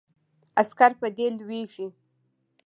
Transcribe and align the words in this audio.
عسکر 0.61 0.91
په 0.99 1.07
دې 1.17 1.27
لویږي. 1.37 1.87